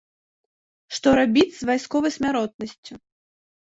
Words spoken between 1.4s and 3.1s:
з вайсковай смяротнасцю?